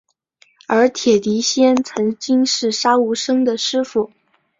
[0.67, 4.09] 而铁笛仙曾经是杀无生的师父。